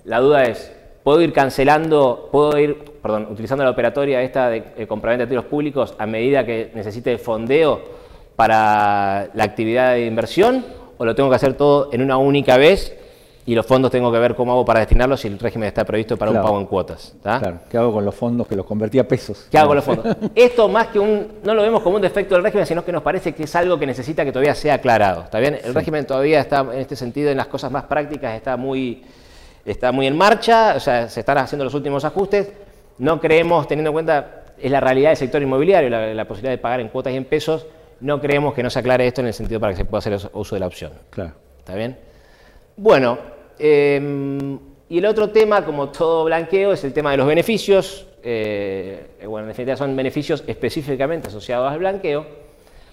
[0.04, 4.86] la duda es, ¿puedo ir cancelando, puedo ir, perdón, utilizando la operatoria esta de, de
[4.86, 7.82] compraventa de títulos públicos a medida que necesite fondeo
[8.36, 10.64] para la actividad de inversión?
[10.98, 12.96] ¿O lo tengo que hacer todo en una única vez
[13.46, 16.16] y los fondos tengo que ver cómo hago para destinarlos si el régimen está previsto
[16.16, 17.14] para un pago en cuotas.
[17.22, 19.48] Claro, ¿qué hago con los fondos que los convertí a pesos?
[19.50, 20.16] ¿Qué hago con los fondos?
[20.34, 23.02] Esto más que un, no lo vemos como un defecto del régimen, sino que nos
[23.02, 25.24] parece que es algo que necesita que todavía sea aclarado.
[25.24, 25.58] ¿Está bien?
[25.62, 29.02] El régimen todavía está, en este sentido, en las cosas más prácticas, está muy,
[29.64, 32.50] está muy en marcha, o sea, se están haciendo los últimos ajustes.
[32.96, 36.58] No creemos, teniendo en cuenta, es la realidad del sector inmobiliario, la, la posibilidad de
[36.58, 37.66] pagar en cuotas y en pesos,
[38.00, 40.30] no creemos que no se aclare esto en el sentido para que se pueda hacer
[40.32, 40.92] uso de la opción.
[41.10, 41.32] Claro.
[41.58, 41.98] ¿Está bien?
[42.76, 48.06] Bueno, Em, y el otro tema, como todo blanqueo, es el tema de los beneficios.
[48.22, 52.26] Eh, bueno, en definitiva son beneficios específicamente asociados al blanqueo.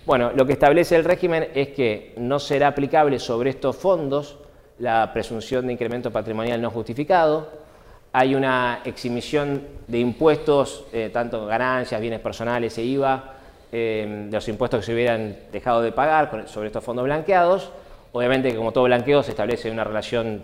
[0.06, 4.40] Bueno, lo que establece el régimen es que no será aplicable sobre estos fondos
[4.80, 7.50] la presunción de incremento patrimonial no justificado.
[8.14, 13.36] Hay una exhibición de impuestos, eh, tanto ganancias, bienes personales e IVA,
[13.72, 17.72] eh, de los impuestos que se hubieran dejado de pagar sobre estos fondos blanqueados.
[18.14, 20.44] Obviamente, como todo blanqueo, se establece una relación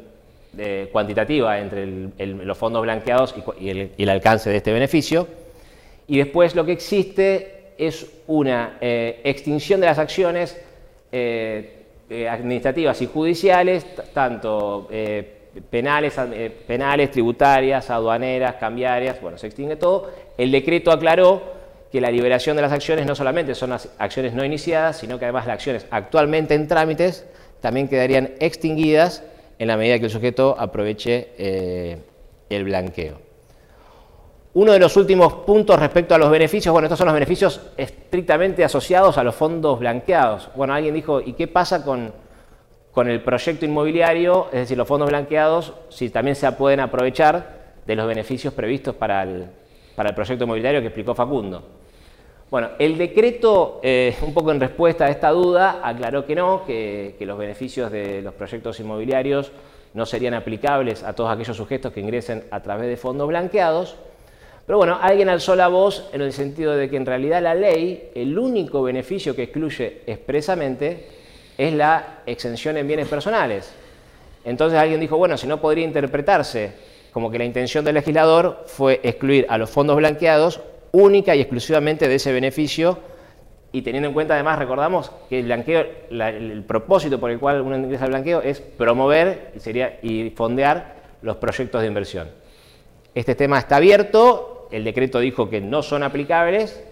[0.58, 1.86] eh, cuantitativa entre
[2.26, 5.28] los fondos blanqueados y, el, alcance de este beneficio.
[6.08, 10.58] Y después lo que existe es una eh, extinción de las acciones
[11.12, 11.84] eh,
[12.30, 14.88] administrativas y judiciales, tanto
[15.70, 16.16] penales,
[16.66, 20.10] penales, tributarias, aduaneras, cambiarias, bueno, se extingue todo.
[20.38, 21.42] El decreto aclaró
[21.92, 25.26] que la liberación de las acciones no solamente son las acciones no iniciadas, sino que
[25.26, 27.26] además las acciones actualmente en trámites
[27.62, 29.24] también quedarían extinguidas
[29.60, 31.98] en la medida que el sujeto aproveche eh,
[32.50, 33.20] el blanqueo.
[34.54, 38.63] Uno de los últimos puntos respecto a los beneficios, bueno, estos son los beneficios estrictamente
[38.63, 40.50] asociados a los fondos blanqueados.
[40.56, 42.12] Bueno, alguien dijo, ¿y qué pasa con,
[42.91, 47.96] con el proyecto inmobiliario, es decir, los fondos blanqueados, si también se pueden aprovechar de
[47.96, 49.46] los beneficios previstos para el,
[49.96, 51.63] para el proyecto inmobiliario que explicó Facundo?
[52.50, 57.14] Bueno, el decreto, eh, un poco en respuesta a esta duda, aclaró que no, que,
[57.20, 59.52] los beneficios de los proyectos inmobiliarios
[59.94, 63.98] no serían aplicables a todos aquellos sujetos que ingresen a través de fondos blanqueados.
[64.66, 68.12] Pero bueno, alguien alzó la voz en el sentido de que en realidad la ley,
[68.16, 71.06] el único beneficio que excluye expresamente
[71.58, 73.74] es la exención en bienes personales.
[74.46, 76.72] Entonces alguien dijo, bueno, si no podría interpretarse
[77.12, 80.62] como que la intención del legislador fue excluir a los fondos blanqueados
[80.98, 82.98] única y exclusivamente de ese beneficio
[83.72, 87.78] y teniendo en cuenta además, recordamos que el blanqueo, el propósito por el cual uno
[87.78, 92.30] ingresa al blanqueo es promover y, sería, y fondear los proyectos de inversión.
[93.14, 96.84] Este tema está abierto, el decreto dijo que no son aplicables,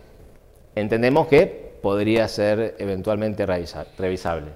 [0.76, 3.46] entendemos que podría ser eventualmente
[3.98, 4.52] revisable.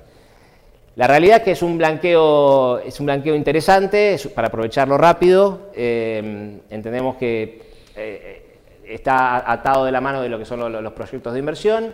[0.95, 6.59] La realidad es que es un blanqueo, es un blanqueo interesante, para aprovecharlo rápido, eh,
[6.69, 7.61] entendemos que
[7.95, 8.48] eh,
[8.89, 11.93] está atado de la mano de lo que son los, proyectos de inversión.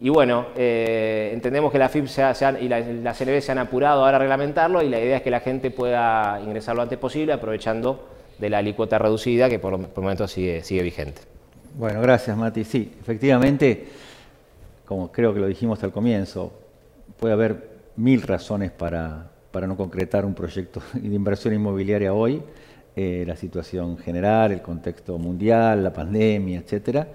[0.00, 2.06] Y bueno, eh, entendemos que la FIP
[2.60, 5.40] y la, la se han apurado ahora a reglamentarlo y la idea es que la
[5.40, 10.02] gente pueda ingresar lo antes posible aprovechando de la alícuota reducida que por, por el
[10.02, 11.22] momento sigue, sigue vigente.
[11.76, 12.64] Bueno, gracias Mati.
[12.64, 13.86] Sí, efectivamente,
[14.84, 16.52] como creo que lo dijimos al comienzo,
[17.18, 22.42] puede haber mil razones para, para no concretar un proyecto de inversión inmobiliaria hoy.
[22.96, 27.08] Eh, la situación general, el contexto mundial, la pandemia, etcétera,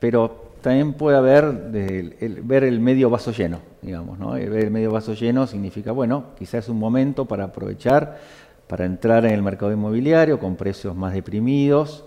[0.00, 4.30] pero también puede haber el, ver el medio vaso lleno, digamos, ¿no?
[4.30, 8.18] ver el medio vaso lleno significa, bueno, quizás es un momento para aprovechar,
[8.66, 12.06] para entrar en el mercado inmobiliario con precios más deprimidos,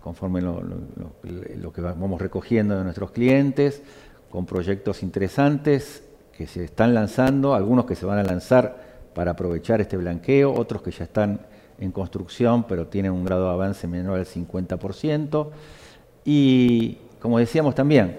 [0.00, 3.82] conforme lo, lo que vamos recogiendo de nuestros clientes,
[4.30, 6.04] con proyectos interesantes
[6.36, 8.76] que se están lanzando, algunos que se van a lanzar
[9.12, 11.40] para aprovechar este blanqueo, otros que ya están
[11.78, 15.48] en construcción, pero tienen un grado de avance menor al 50%.
[16.24, 18.18] Y como decíamos también,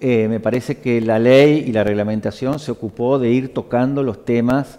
[0.00, 4.24] eh, me parece que la ley y la reglamentación se ocupó de ir tocando los
[4.24, 4.78] temas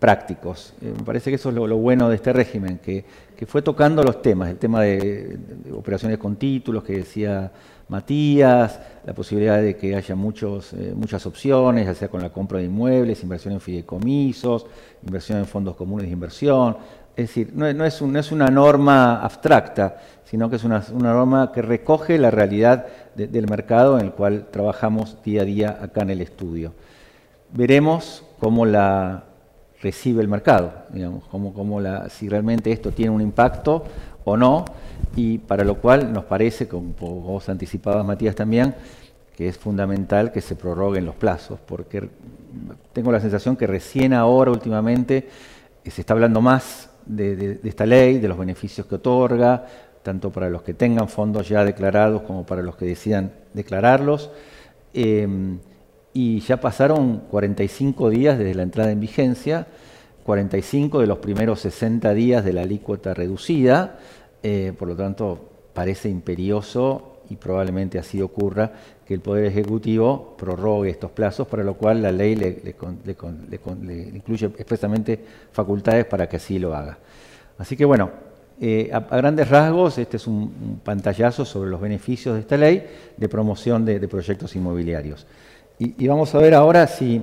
[0.00, 0.72] prácticos.
[0.80, 3.04] Eh, me parece que eso es lo, bueno de este régimen, que,
[3.46, 5.38] fue tocando los temas, el tema de,
[5.72, 7.50] operaciones con títulos que decía
[7.88, 12.64] Matías, la posibilidad de que haya eh, muchas opciones, ya sea con la compra de
[12.64, 14.66] inmuebles, inversión en fideicomisos,
[15.06, 16.76] inversión en fondos comunes de inversión,
[17.20, 18.00] es decir, no, es,
[18.32, 24.06] una norma abstracta, sino que es una, norma que recoge la realidad del mercado en
[24.06, 26.72] el cual trabajamos día a día acá en el estudio.
[27.52, 29.24] Veremos cómo la
[29.82, 33.84] recibe el mercado, digamos, cómo, si realmente esto tiene un impacto
[34.24, 34.64] o no,
[35.14, 38.74] y para lo cual nos parece, como vos anticipabas Matías también,
[39.36, 42.08] que es fundamental que se prorroguen los plazos, porque
[42.94, 45.28] tengo la sensación que recién ahora últimamente
[45.84, 49.66] se está hablando más de, esta ley, de los beneficios que otorga,
[50.02, 54.30] tanto para los que tengan fondos ya declarados como para los que decidan declararlos.
[54.94, 55.58] Em,
[56.12, 59.66] y ya pasaron 45 días desde la entrada en vigencia,
[60.24, 63.98] 45 de los primeros 60 días de la alícuota reducida,
[64.42, 68.72] eh, por lo tanto parece imperioso y probablemente así ocurra
[69.06, 72.74] que el Poder Ejecutivo prorrogue estos plazos, para lo cual la ley le,
[74.14, 75.18] incluye expresamente
[75.52, 76.98] facultades para que así lo haga.
[77.56, 78.10] Así que bueno,
[78.60, 82.84] eh, a, grandes rasgos, este es un, pantallazo sobre los beneficios de esta ley
[83.16, 85.26] de promoción de, proyectos inmobiliarios.
[85.78, 87.22] Y, vamos a ver ahora si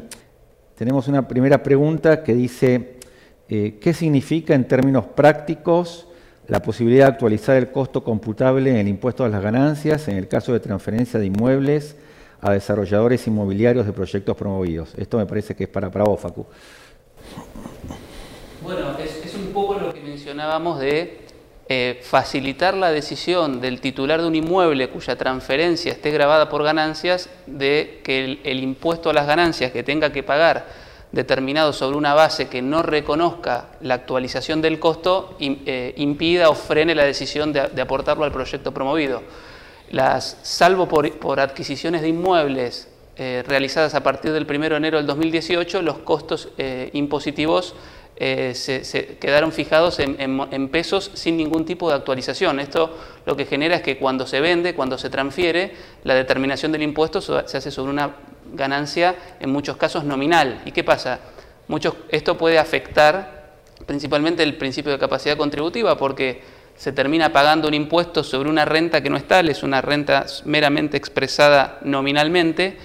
[0.76, 2.96] tenemos una primera pregunta que dice,
[3.50, 6.07] eh, ¿qué significa en términos prácticos
[6.48, 10.28] la posibilidad de actualizar el costo computable en el impuesto a las ganancias en el
[10.28, 11.96] caso de transferencia de inmuebles
[12.42, 14.94] a desarrolladores inmobiliarios de proyectos promovidos.
[14.98, 16.46] Esto me parece que es para, para vos, Facu.
[18.64, 21.20] Bueno, es, un poco lo que mencionábamos de
[21.68, 27.30] eh, facilitar la decisión del titular de un inmueble cuya transferencia esté grabada por ganancias
[27.46, 32.50] de que el impuesto a las ganancias que tenga que pagar determinado sobre una base
[32.50, 38.26] que no reconozca la actualización del costo eh, impida o frene la decisión de, aportarlo
[38.26, 39.24] al proyecto promovido.
[39.90, 45.08] Las, salvo por, adquisiciones de inmuebles eh, realizadas a partir del 1 de enero del
[45.08, 47.76] 2018, los costos eh, impositivos
[48.20, 52.60] se, quedaron fijados en, pesos sin ningún tipo de actualización.
[52.60, 55.72] Esto lo que genera es que cuando se vende, cuando se transfiere,
[56.04, 58.16] la determinación del impuesto se hace sobre una
[58.54, 60.62] ganancia en muchos casos nominal.
[60.66, 61.20] ¿Y qué pasa?
[62.10, 63.52] esto puede afectar
[63.86, 66.42] principalmente el principio de capacidad contributiva porque
[66.76, 70.26] se termina pagando un impuesto sobre una renta que no es tal, es una renta
[70.46, 72.78] meramente expresada nominalmente.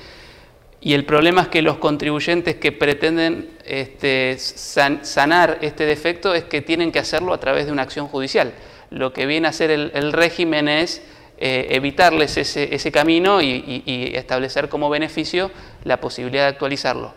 [0.80, 6.60] Y el problema es que los contribuyentes que pretenden este, sanar este defecto es que
[6.60, 8.52] tienen que hacerlo a través de una acción judicial.
[8.90, 11.02] Lo que viene a hacer el régimen es
[11.44, 15.50] eh, evitarles ese, camino y, establecer como beneficio
[15.82, 17.14] la posibilidad de actualizarlo.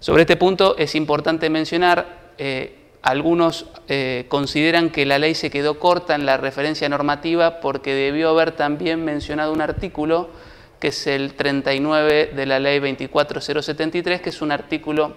[0.00, 5.78] Sobre este punto es importante mencionar, eh, algunos eh, consideran que la ley se quedó
[5.78, 10.30] corta en la referencia normativa porque debió haber también mencionado un artículo
[10.80, 15.14] que es el 39 de la ley 24073, que es un artículo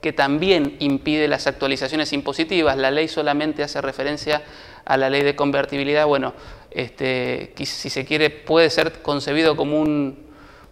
[0.00, 2.76] que también impide las actualizaciones impositivas.
[2.76, 4.42] La ley solamente hace referencia a
[4.86, 6.06] la ley de convertibilidad.
[6.06, 6.34] Bueno,
[6.70, 10.26] este, si se quiere, puede ser concebido como un,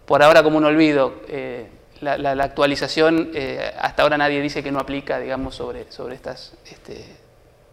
[0.05, 1.15] por ahora como un olvido.
[1.27, 1.67] Eh,
[2.01, 7.05] la, actualización, eh, hasta ahora nadie dice que no aplica, digamos, sobre, sobre, estas, este,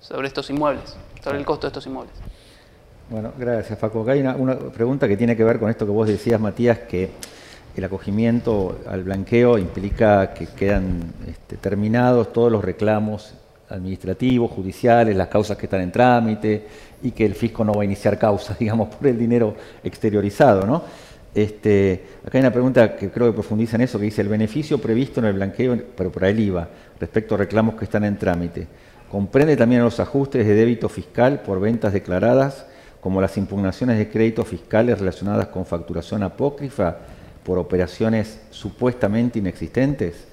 [0.00, 2.14] sobre estos inmuebles, sobre el costo de estos inmuebles.
[3.08, 4.02] Bueno, gracias Facu.
[4.02, 7.10] Acá hay una, pregunta que tiene que ver con esto que vos decías, Matías, que
[7.74, 13.32] el acogimiento al blanqueo implica que quedan este, terminados todos los reclamos
[13.70, 16.66] administrativos, judiciales, las causas que están en trámite
[17.02, 20.82] y que el fisco no va a iniciar causas, digamos, por el dinero exteriorizado, ¿no?
[21.34, 24.78] Este, acá hay una pregunta que creo que profundiza en eso, que dice, el beneficio
[24.78, 28.66] previsto en el blanqueo, pero para el IVA, respecto a reclamos que están en trámite,
[29.10, 32.66] comprende también los ajustes de débito fiscal por ventas declaradas,
[33.00, 36.96] como las impugnaciones de créditos fiscales relacionadas con facturación apócrifa
[37.44, 40.26] por operaciones supuestamente inexistentes?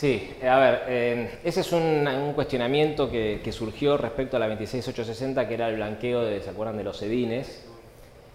[0.00, 5.52] Sí, a ver, eh, ese es un, cuestionamiento que, surgió respecto a la 26860, que
[5.52, 7.66] era el blanqueo, de, ¿se acuerdan de los edines?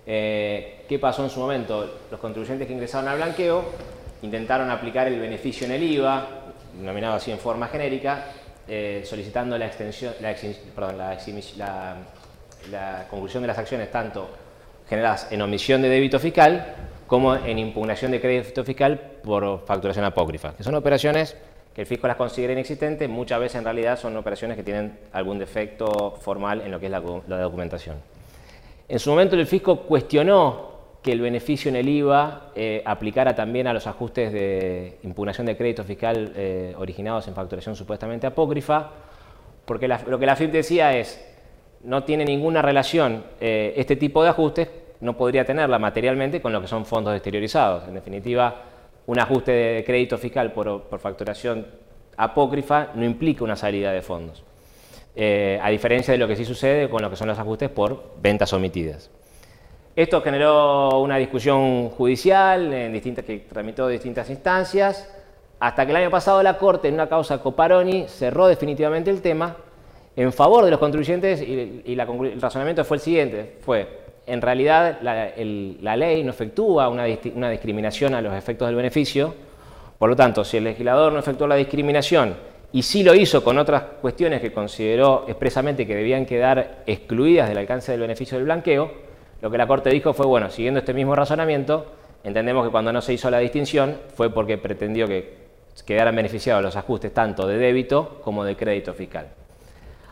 [0.05, 2.01] Eh, ¿Qué pasó en su momento?
[2.11, 3.65] Los contribuyentes que ingresaron al blanqueo
[4.21, 6.27] intentaron aplicar el beneficio en el IVA,
[6.77, 8.25] denominado así en forma genérica,
[8.67, 10.35] eh, solicitando la extensión, la,
[10.75, 10.99] perdón,
[12.69, 14.29] la conclusión de las acciones tanto
[14.87, 16.75] generadas en omisión de débito fiscal
[17.07, 21.35] como en impugnación de crédito fiscal por facturación apócrifa, que son operaciones
[21.75, 25.37] que el fisco las considera inexistentes, muchas veces en realidad son operaciones que tienen algún
[25.37, 27.97] defecto formal en lo que es la, documentación.
[28.87, 30.73] En su momento el fisco cuestionó
[31.03, 35.57] que el beneficio en el IVA eh, aplicara también a los ajustes de impugnación de
[35.57, 38.91] crédito fiscal eh, originados en facturación supuestamente apócrifa,
[39.65, 41.23] porque lo que la FIP decía es,
[41.83, 44.69] no tiene ninguna relación eh, este tipo de ajustes,
[45.01, 47.85] no podría tenerla materialmente con lo que son fondos exteriorizados.
[47.87, 48.63] En definitiva,
[49.07, 51.67] un ajuste de crédito fiscal por, facturación
[52.17, 54.43] apócrifa no implica una salida de fondos,
[55.15, 58.15] eh, a diferencia de lo que sí sucede con lo que son los ajustes por
[58.21, 59.11] ventas omitidas.
[59.95, 65.09] Esto generó una discusión judicial en distintas, que tramitó distintas instancias,
[65.59, 69.55] hasta que el año pasado la Corte, en una causa Coparoni, cerró definitivamente el tema
[70.15, 75.95] en favor de los contribuyentes y, el razonamiento fue el siguiente, fue en realidad la,
[75.95, 79.33] ley no efectúa una, discriminación a los efectos del beneficio,
[79.97, 82.35] por lo tanto, si el legislador no efectuó la discriminación
[82.73, 87.59] y sí lo hizo con otras cuestiones que consideró expresamente que debían quedar excluidas del
[87.59, 88.91] alcance del beneficio del blanqueo,
[89.41, 91.85] lo que la Corte dijo fue, bueno, siguiendo este mismo razonamiento,
[92.23, 95.45] entendemos que cuando no se hizo la distinción fue porque pretendió que
[95.85, 99.27] quedaran beneficiados los ajustes tanto de débito como de crédito fiscal.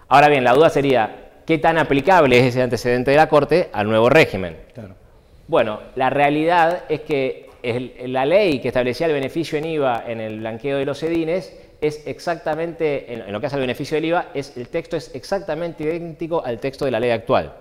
[0.09, 3.87] Ahora bien, la duda sería, ¿qué tan aplicable es ese antecedente de la Corte al
[3.87, 4.57] nuevo régimen?
[5.47, 7.49] Bueno, la realidad es que
[8.05, 12.07] la ley que establecía el beneficio en IVA en el blanqueo de los edines es
[12.07, 16.43] exactamente, en, lo que hace al beneficio del IVA, es, el texto es exactamente idéntico
[16.43, 17.53] al texto de la ley actual.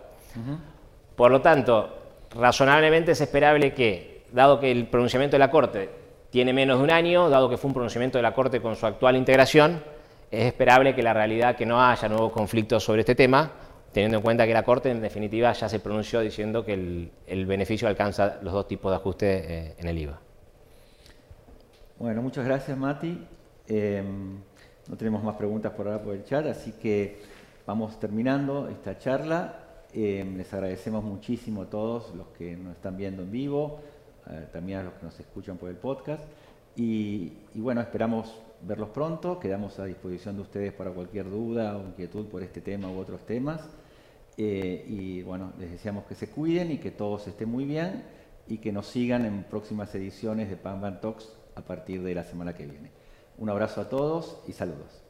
[1.17, 1.99] Por lo tanto,
[2.35, 5.91] razonablemente es esperable que, dado que el pronunciamiento de la Corte
[6.31, 8.87] tiene menos de un año, dado que fue un pronunciamiento de la Corte con su
[8.87, 9.83] actual integración,
[10.31, 13.51] es esperable que la realidad que no haya nuevos conflictos sobre este tema
[13.93, 17.89] teniendo en cuenta que la Corte en definitiva ya se pronunció diciendo que el, beneficio
[17.89, 20.21] alcanza los dos tipos de ajuste eh, en el IVA.
[21.99, 23.27] Bueno, muchas gracias Mati.
[23.69, 24.39] Em,
[24.89, 27.21] no tenemos más preguntas por ahora por el chat, así que
[27.67, 29.59] vamos terminando esta charla.
[29.93, 33.81] Em, les agradecemos muchísimo a todos los que nos están viendo en vivo,
[34.31, 36.25] eh, también a los que nos escuchan por el podcast.
[36.75, 39.39] y bueno, esperamos verlos pronto.
[39.39, 43.21] Quedamos a disposición de ustedes para cualquier duda o inquietud por este tema u otros
[43.27, 43.69] temas.
[44.37, 48.05] Eh, y bueno, les deseamos que se cuiden y que todos estén muy bien
[48.47, 52.55] y que nos sigan en próximas ediciones de Pan Talks a partir de la semana
[52.55, 52.91] que viene.
[53.39, 55.03] Un abrazo a todos y saludos.